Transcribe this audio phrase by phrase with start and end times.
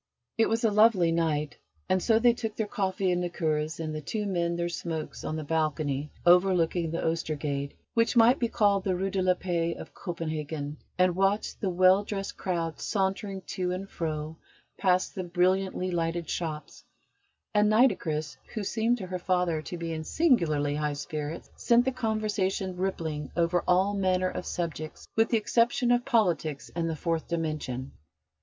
[0.35, 1.57] It was a lovely night,
[1.87, 5.35] and so they took their coffee and liqueurs, and the two men their smokes on
[5.35, 9.93] the balcony overlooking the Oestergade, which might be called the Rue de la Paix of
[9.93, 14.37] Copenhagen, and watched the well dressed crowds sauntering to and fro
[14.75, 16.83] past the brilliantly lighted shops;
[17.53, 21.91] and Nitocris, who seemed to her father to be in singularly high spirits, sent the
[21.91, 27.27] conversation rippling over all manner of subjects with the exception of politics and the Fourth
[27.27, 27.91] Dimension.